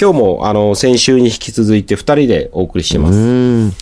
[0.00, 3.18] 今日も、あの、先週に引き続いて二人でお送りしてます。
[3.18, 3.72] うん。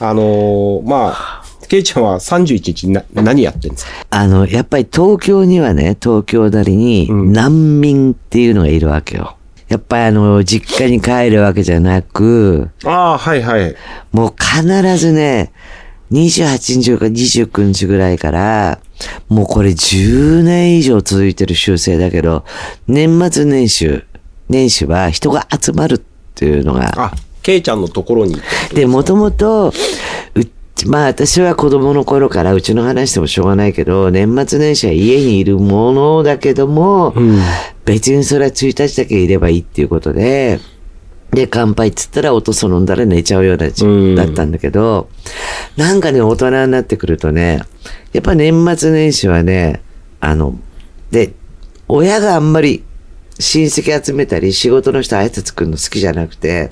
[0.00, 3.92] あのーまあ、ケイちゃんは31日な何やってんですか？
[4.10, 9.36] あの、やっぱり東京にはね、東京なりに難民っていうのがいるわけよ。
[9.68, 13.74] やっぱりあの、実家に帰るわけじゃなく、ああ、はいはい。
[14.12, 15.52] もう必ずね、
[16.10, 18.80] 28日か29日ぐらいから、
[19.30, 22.44] もうこれ10年以上続いてる習性だけど、
[22.86, 24.04] 年末年始、
[24.48, 26.00] 年始は人が集まるっ
[26.34, 28.36] ていうのが、あ、ケイちゃんのところに
[28.74, 29.72] で、もともと、う
[30.86, 37.14] まあ私は子供の頃からうちの話でもしょうがないけど、年末年始は家にいるものだけども、
[37.84, 40.60] 別にそれは1日だけいればいいっていうことで、
[41.32, 44.14] で、乾杯っつったらおとそ飲んだら寝ちゃうようなじうん。
[44.14, 45.08] だったんだけど、
[45.76, 47.62] なんかね、大人になってくるとね、
[48.12, 49.82] やっぱ年末年始はね、
[50.20, 50.58] あの、
[51.10, 51.32] で、
[51.88, 52.84] 親があんまり
[53.42, 56.70] 親戚集めたり仕事の人挨拶来るの好きじゃなくて、やっ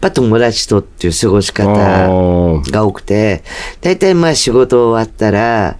[0.00, 3.42] ぱ友達とっていう過ごし方が多くて、
[3.80, 5.78] 大体まあ仕事終わったら、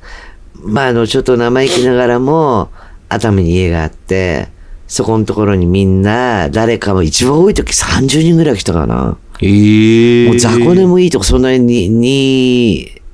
[0.54, 2.70] まああのちょっと生意気ながらも、
[3.08, 4.48] 熱海に家があって、
[4.86, 9.18] そこのところにみんな、誰かも一番多い時30人ぐらい来たかな。
[9.40, 11.90] ええもう雑魚寝もいいとこ、そんなに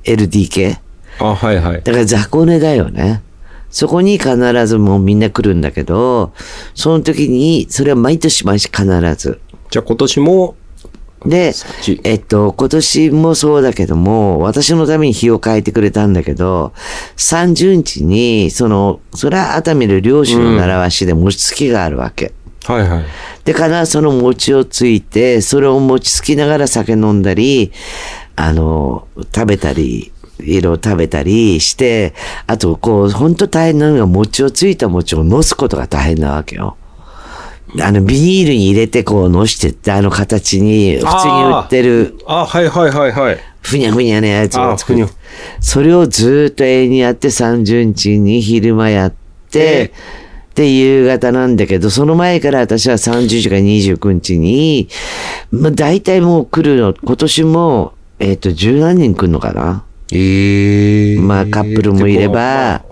[0.04, 0.78] 2LDK?
[1.18, 1.82] あ、はいはい。
[1.82, 3.22] だから雑魚寝だよね。
[3.72, 6.32] そこに必ずもうみんな来るんだけど、
[6.74, 9.40] その時に、それは毎年毎年必ず。
[9.70, 10.56] じゃあ今年も、
[11.24, 11.52] で
[12.04, 16.72] えっと、今年もそうだけども、私のために日を変えてくれたんだけど、
[17.16, 22.34] 30日に、その、それは熱海の漁師の習わしで餅つきがあるわけ。
[22.64, 23.04] はいはい。
[23.44, 27.72] で、必ずその餅をついて、それを餅つきながら酒飲んだり、
[28.36, 30.11] あの、食べたり、
[30.44, 32.14] いろいろ食べたりして、
[32.46, 36.76] あと、こう、本当大変なのが餅をついた餅をのすことが大変なわけよ。
[37.80, 43.38] あの、ビニールに入れてこうのしてって、あの形に、普通に売ってる、あ、はいはいはいはい。
[43.62, 45.06] ふにゃふにゃなやつを作る。
[45.60, 49.14] それをずーっと永遠にやって30日に昼間やっ
[49.50, 49.92] て、
[50.54, 54.88] で、夕方なんだけど、その前から私は30日か29日に、
[55.50, 62.82] まあ、大体もう来るの、今年も、えっ、と、十何人来るのかなええまあ、カップルもいれば、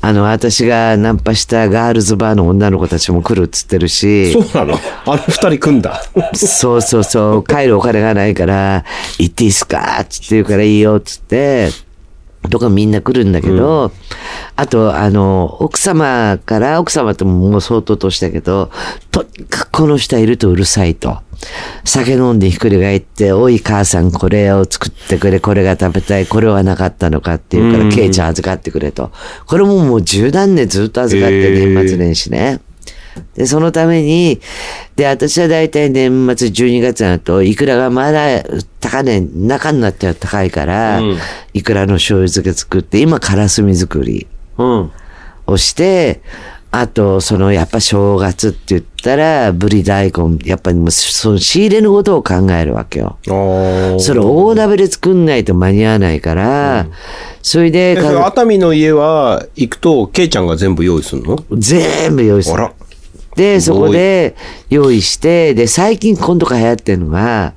[0.00, 4.78] あの、私がナンパしたガールズバーの女の子たちも来るっつってるし、そうなの？
[5.06, 6.00] あの二人組んだ？
[6.34, 8.84] そうそうそう、帰るお金がないから、
[9.18, 11.70] 行っていいっすかつって言うからいいよ、つって、
[12.48, 13.90] とかみんな来るんだけど、
[14.54, 18.70] あと、あの、奥様から、奥様とももう相当としたけど、
[19.10, 21.18] とにかくこの人いるとうるさいと。
[21.84, 29.10] 酒飲んでひっくり返って、おい母さんこれを作ってくれ、これが食べたい、これはなかったのかっていうから、ケイちゃん預かってくれと。
[29.46, 32.60] これももう十何年ずっと預かって、年末年始ね。
[33.34, 34.40] で、そのために、
[34.96, 38.42] で、私は大体年末12月になると、いくらがまだ
[38.80, 41.18] 高値、中になっちゃう高いから、うん
[41.54, 44.28] いくらの醤油漬け作って、今、からすみ作り
[44.58, 44.90] うん。
[45.46, 46.20] をして、
[46.70, 53.16] あと、その、やっぱ正月って言ったら、ぶり大根、やっぱりもう、その仕入れのことを考えるわけよ。
[53.28, 53.98] ああ。
[53.98, 56.86] それ大鍋で作んないと間に合わないから、
[57.40, 61.42] それでえ、それ熱海の家は行くと、ケイちゃんが全部用意するの？
[61.52, 62.68] 全部用意する。
[63.34, 64.36] で、そこで
[64.68, 67.54] 用意して、で、最近今度から流行ってるのが、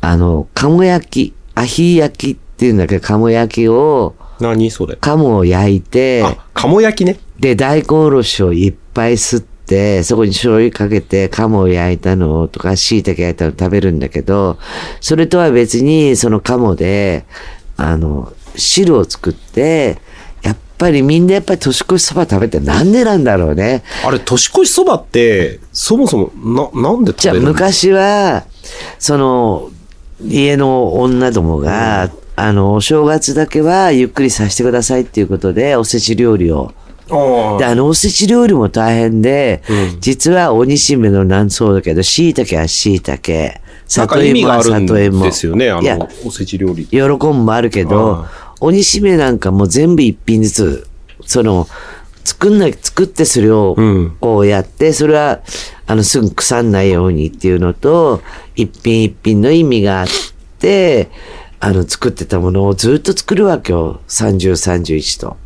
[0.00, 4.96] あの、鴨焼き、アヒ焼きっていうんだけど、鴨焼きを、何それ？
[4.96, 7.18] 鴨を焼いて、あ、鴨焼きね。
[7.38, 14.58] で、大根おろしをいっぱい吸って、そこに醤油かけて、鴨を焼いたのとか、椎茸焼いたの食べるんだけど、
[15.00, 17.24] それとは別に、その鴨で、
[17.78, 20.02] あの、汁を作って、
[20.42, 23.82] やっぱりみんなやっぱり年越しそば食べてなんでなんだろうね。
[24.04, 27.52] あれ、年越しそばって、そもそも、な、なんでじゃあ食べるの？
[27.54, 28.44] 昔は、
[28.98, 29.70] その、
[30.22, 32.10] 家の女どもが、
[32.42, 36.72] あの、お正月だけはゆっくりさせてくださいっていうことで、おせち料理を。
[37.10, 39.62] あで、あの、おせち料理も大変で、
[40.00, 43.32] 実は鬼しめのなんそうだけど、椎茸は椎茸、
[43.96, 45.24] なんか里芋は里芋。
[45.24, 46.86] ですよね、あの、おせち料理。
[46.86, 48.24] 喜ぶもあるけど、
[48.60, 50.86] 鬼しめなんかもう全部一品ずつ、
[51.26, 51.68] その、
[52.24, 55.40] 作んない、作ってそれをうん、こうやって、それは、
[55.86, 58.22] あの、すぐ腐んないようにっていうのと、
[58.54, 60.06] 一品一品の意味があっ
[60.58, 61.10] て、
[61.60, 64.00] あの、作ってたものをずっと作るわけよ。
[64.08, 65.36] 30、31と。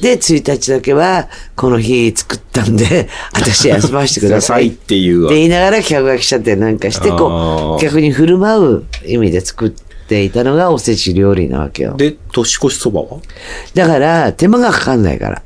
[0.00, 4.68] で、1日だけは、この日作ったんで、 私休ませてください。
[4.68, 9.70] っていうって言いながら客が来ちゃってなんかして、こう、客に振る舞う意味で作っ
[10.08, 11.94] ていたのがおせち料理なわけよ。
[11.98, 13.18] で、年越しそばは？
[13.74, 15.42] だから、手間がかかんないから。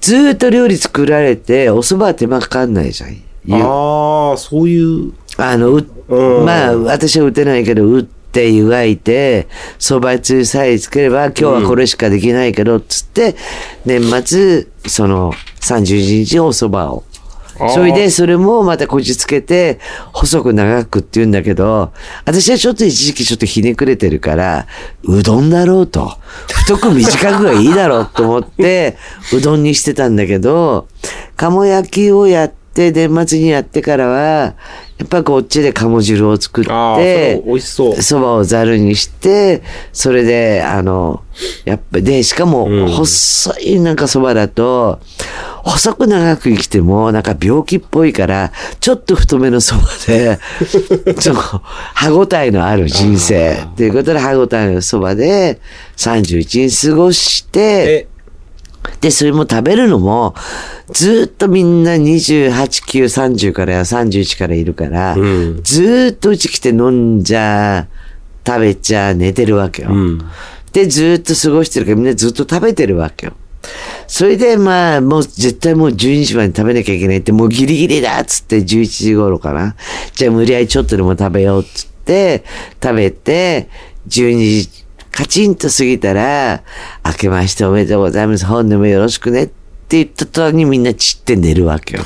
[0.00, 3.16] ずーっと料理作られて、お蕎麦は手間かかんないじゃん。
[3.44, 5.12] ゆああ、そういう。
[5.36, 9.48] あの、ううんまあ、私は打てないけど、打って湯がいて、
[9.78, 13.36] 蕎麦つゆさえつければ、今日はこれしかできないけど、つって、
[13.84, 17.04] 年末、その、31日お蕎麦を。
[17.72, 19.78] それで、それもまたこじつけて、
[20.12, 21.92] 細く長くって言うんだけど、
[22.24, 24.66] 私はちょっと一時期ちょっとひねくれてるから、
[25.04, 26.18] うどんだろうと。
[26.52, 28.96] 太く短くがいいだろうと思って、
[29.32, 30.88] うどんにしてたんだけど、
[31.36, 34.54] 鴨焼きをやって、年末にやってからは、
[34.96, 38.02] やっぱこっちで鴨汁を作ってれ、美味しそう。
[38.02, 39.62] そばをざるにして、
[39.92, 41.22] それで、あの、
[41.64, 45.00] やっぱ、で、しかもうん、細いなんかそばだと、
[45.64, 50.38] 細く長く生きても、なんか病気っぽいから、ちょっと太めのそばで、
[51.18, 53.58] ちょっと歯応えのある人生。
[53.76, 55.58] ということで、歯応えのそばで、
[55.96, 58.13] 31日過ごして、え、
[59.00, 60.34] で、それも食べるのも、
[60.92, 67.86] ずっとみんな28、9、30から31からいるから、うんずーっとうち来て飲んじゃ、
[68.46, 69.90] 食べちゃ、寝てるわけよ。
[69.90, 70.18] うん。
[70.72, 73.34] で、ずーっと過ごしてるからみんなずっと食べてるわけよ。
[74.06, 79.76] それで、まあ、もう絶対もう12時まで食べなきゃいけないって、もうギリギリだっつって11時頃かな。
[80.14, 82.44] じゃあ無理やりちょっとでも食べようっつって、
[82.82, 83.68] 食べて、
[84.08, 84.83] 12時、
[85.14, 86.64] カチンと過ぎたら、
[87.06, 88.44] 明けましておめでとうございます。
[88.46, 92.02] 本年もよろしくねって言った途端にみんな散って寝るわけよ。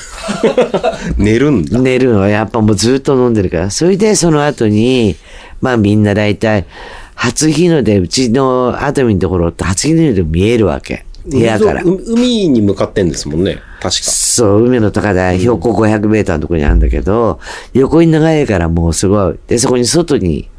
[1.16, 1.78] 寝るんだ。
[1.78, 3.70] 寝るのはやっぱもうずっと飲んでるから。
[3.70, 5.16] それでその後に、
[5.62, 6.66] まあみんな大体、
[7.14, 11.06] 初日の出、うちのアトミのところって初日の出見えるわけ。
[11.25, 11.82] 部屋から。
[11.82, 13.58] 海海に向かってんですもんね。
[13.81, 13.90] 確か。
[13.90, 17.40] そう、海の高台、標高500メーターのところにあるんだけど、
[17.72, 19.38] 横に長いからもうすごい。
[19.46, 20.50] で、そこに外に、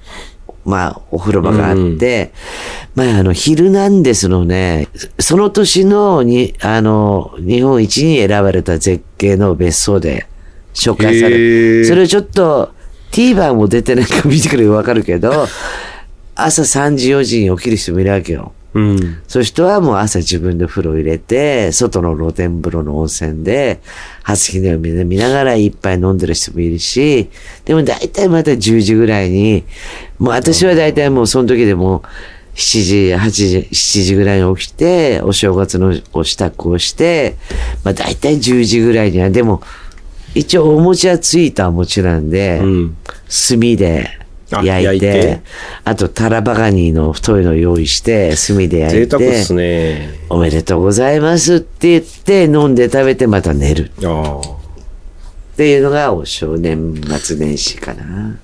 [0.70, 2.32] まあ、お風呂場があって、
[2.96, 4.88] まあ、あの、ヒルナンデスのね、
[5.20, 10.28] その年のに、あの、日本一に選ばれた絶景の別荘で
[10.74, 12.74] 紹介さへれーそれをちょっと、
[13.12, 15.48] TVer も出てないから見てくればわかるけど、
[16.36, 18.54] 朝3時4時に起きる人もいるわけよ。
[18.74, 19.22] うん。
[19.28, 23.80] そういう人はもう朝自分で風呂入れて、外の露天風呂の温泉で、
[24.24, 27.30] 初日の出を見ながら一杯飲んでる人もいるし、
[27.66, 29.64] でも大体また10時ぐらいに、
[30.20, 32.04] もう私は大体もうその時でも
[32.56, 37.38] 7時、8時、7時ぐらいに起きて、お正月のお支度をして、
[37.84, 39.62] まあ大体10時ぐらいには、でも、
[40.36, 42.98] 一応お餅はついたお餅なんで、うん。
[43.48, 45.42] 炭であ焼いて、
[45.84, 50.20] あとタラバガニの太いの用意して、炭で焼いて、贅沢っすね。
[50.30, 53.92] おめでとうございますって言って、飲んで食べてまた寝る。
[53.92, 58.40] っていうのがお正年末年始かな。